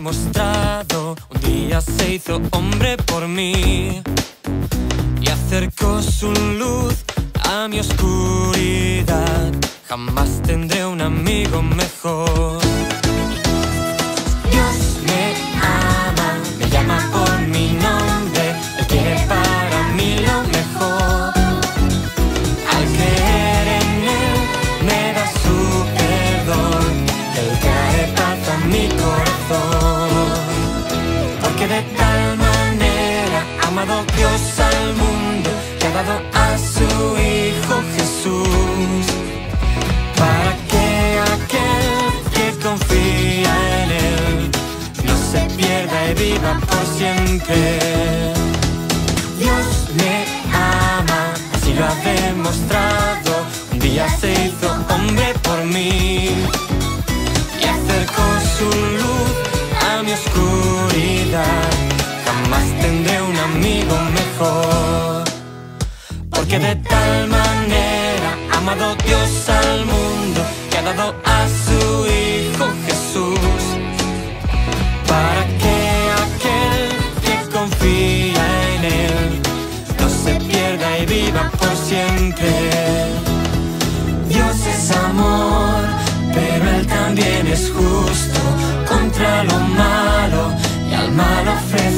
[0.00, 1.16] mostrado.
[1.30, 4.02] Un día se hizo hombre por mí
[5.20, 6.94] y acercó su luz
[7.48, 9.52] a mi oscuridad.
[9.88, 12.67] Jamás tendré un amigo mejor.
[46.98, 47.78] Siempre.
[49.38, 49.66] Dios
[49.98, 50.14] me
[50.52, 51.20] ama,
[51.54, 53.30] así lo ha demostrado.
[53.72, 56.30] Un día se hizo hombre por mí
[57.62, 58.68] y acercó su
[59.00, 59.32] luz
[59.88, 61.70] a mi oscuridad.
[62.26, 65.24] Jamás tendré un amigo mejor.
[66.30, 70.40] Porque de tal manera ha amado Dios al mundo
[70.70, 71.80] que ha dado a su
[72.20, 73.62] Hijo Jesús
[75.06, 75.57] para que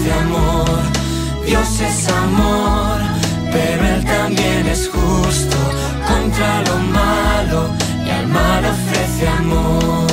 [0.01, 0.81] ofrece amor.
[1.47, 3.01] Dios es amor,
[3.53, 5.57] pero Él también es justo
[6.07, 7.71] contra lo malo
[8.07, 10.11] y al mal ofrece amor.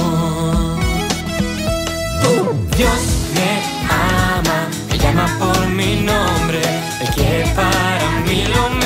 [2.75, 2.99] Dios
[3.33, 6.61] me ama, me llama por mi nombre,
[7.01, 8.76] Él quiere para mí lo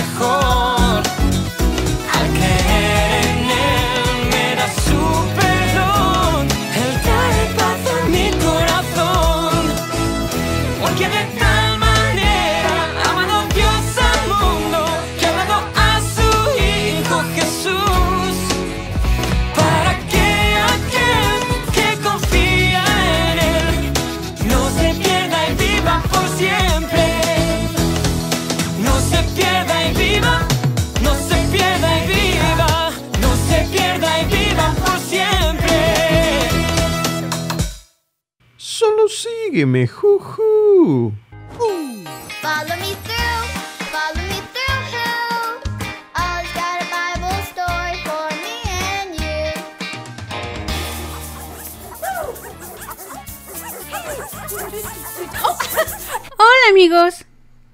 [39.51, 41.12] sígueme, juju.
[42.41, 43.44] Follow me through,
[43.91, 45.59] follow me through hell.
[46.16, 49.51] Always got a Bible story for me and you.
[56.38, 57.25] Hola amigos,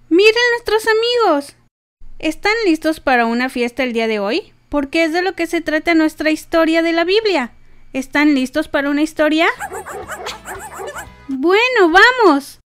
[0.09, 1.55] miren nuestros amigos.
[2.17, 4.51] ¿Están listos para una fiesta el día de hoy?
[4.69, 7.51] Porque es de lo que se trata nuestra historia de la Biblia.
[7.93, 9.47] ¿Están listos para una historia?
[11.39, 12.61] Bueno, vamos.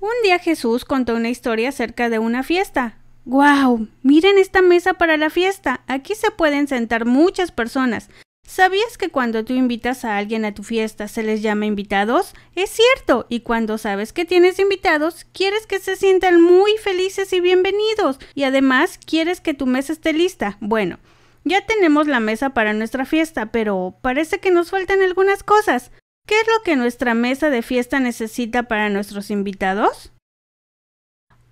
[0.00, 2.98] Un día Jesús contó una historia acerca de una fiesta.
[3.24, 3.86] ¡Guau!
[4.02, 5.84] Miren esta mesa para la fiesta.
[5.86, 8.10] Aquí se pueden sentar muchas personas.
[8.44, 12.34] ¿Sabías que cuando tú invitas a alguien a tu fiesta se les llama invitados?
[12.56, 17.38] Es cierto, y cuando sabes que tienes invitados, quieres que se sientan muy felices y
[17.38, 20.58] bienvenidos, y además quieres que tu mesa esté lista.
[20.60, 20.98] Bueno,
[21.44, 25.92] ya tenemos la mesa para nuestra fiesta, pero parece que nos faltan algunas cosas.
[26.26, 30.12] ¿Qué es lo que nuestra mesa de fiesta necesita para nuestros invitados?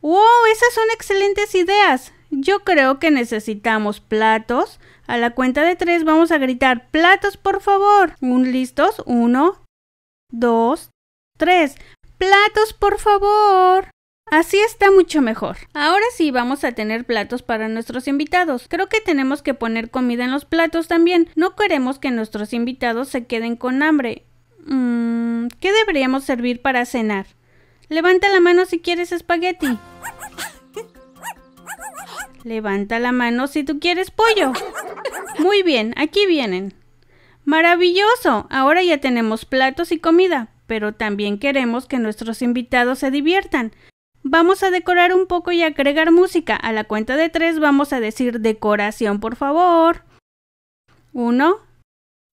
[0.00, 0.46] ¡Wow!
[0.50, 2.12] Esas son excelentes ideas.
[2.30, 4.80] Yo creo que necesitamos platos.
[5.06, 8.16] A la cuenta de tres vamos a gritar platos, por favor.
[8.22, 9.02] ¿Un listos?
[9.04, 9.62] Uno,
[10.30, 10.90] dos,
[11.36, 11.76] tres.
[12.16, 13.90] Platos, por favor.
[14.30, 15.58] Así está mucho mejor.
[15.74, 18.66] Ahora sí vamos a tener platos para nuestros invitados.
[18.68, 21.28] Creo que tenemos que poner comida en los platos también.
[21.36, 24.24] No queremos que nuestros invitados se queden con hambre.
[24.66, 27.26] Mm, ¿Qué deberíamos servir para cenar?
[27.88, 29.78] Levanta la mano si quieres espagueti.
[32.44, 34.52] Levanta la mano si tú quieres pollo.
[35.38, 36.74] Muy bien, aquí vienen.
[37.44, 38.46] Maravilloso.
[38.50, 43.72] Ahora ya tenemos platos y comida, pero también queremos que nuestros invitados se diviertan.
[44.22, 46.54] Vamos a decorar un poco y agregar música.
[46.54, 50.04] A la cuenta de tres vamos a decir decoración, por favor.
[51.12, 51.56] Uno,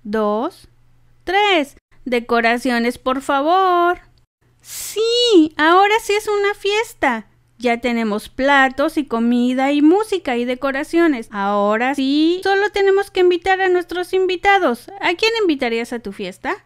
[0.03, 0.69] dos,
[1.23, 1.78] tres.
[2.09, 3.99] Decoraciones, por favor.
[4.61, 7.27] Sí, ahora sí es una fiesta.
[7.59, 11.27] Ya tenemos platos y comida y música y decoraciones.
[11.31, 14.89] Ahora sí, solo tenemos que invitar a nuestros invitados.
[15.01, 16.65] ¿A quién invitarías a tu fiesta?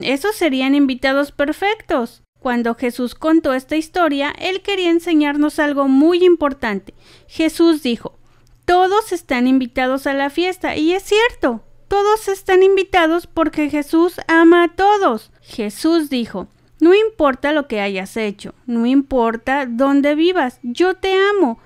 [0.00, 2.24] Esos serían invitados perfectos.
[2.40, 6.92] Cuando Jesús contó esta historia, él quería enseñarnos algo muy importante.
[7.28, 8.18] Jesús dijo,
[8.64, 14.64] todos están invitados a la fiesta, y es cierto, todos están invitados porque Jesús ama
[14.64, 15.30] a todos.
[15.40, 16.48] Jesús dijo,
[16.80, 21.58] No importa lo que hayas hecho, no importa dónde vivas, yo te amo.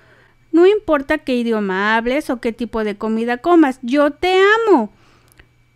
[0.51, 4.91] No importa qué idioma hables o qué tipo de comida comas, yo te amo.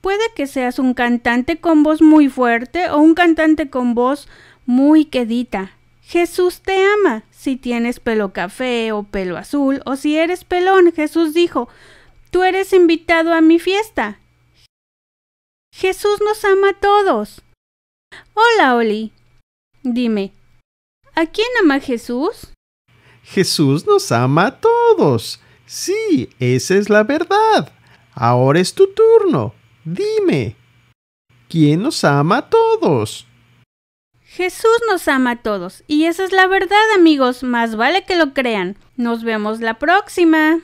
[0.01, 4.29] Puede que seas un cantante con voz muy fuerte o un cantante con voz
[4.67, 5.73] muy quedita.
[6.03, 7.23] Jesús te ama.
[7.31, 11.69] Si tienes pelo café o pelo azul o si eres pelón, Jesús dijo,
[12.31, 14.19] tú eres invitado a mi fiesta.
[15.73, 17.43] Jesús nos ama a todos.
[18.35, 19.11] Hola, Oli.
[19.83, 20.33] Dime,
[21.15, 22.53] ¿a quién ama Jesús?
[23.25, 25.41] Jesús nos ama a todos.
[25.67, 27.73] Sí, esa es la verdad.
[28.15, 29.55] Ahora es tu turno.
[29.85, 30.57] Dime,
[31.49, 33.27] ¿quién nos ama a todos?
[34.23, 38.35] Jesús nos ama a todos y esa es la verdad amigos, más vale que lo
[38.35, 38.77] crean.
[38.97, 40.61] Nos vemos la próxima.